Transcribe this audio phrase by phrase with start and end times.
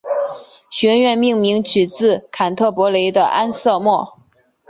[0.71, 4.17] 学院命名取自坎特伯雷的安瑟莫。